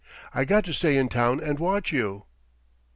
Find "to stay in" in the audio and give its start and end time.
0.65-1.09